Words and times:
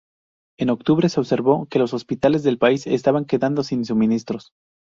En 0.57 0.71
octubre, 0.71 1.07
se 1.09 1.19
observó 1.19 1.67
que 1.67 1.77
los 1.77 1.93
hospitales 1.93 2.41
del 2.41 2.57
país 2.57 2.81
se 2.81 2.95
estaban 2.95 3.23
quedando 3.25 3.61
sin 3.63 3.85
suministros. 3.85 4.51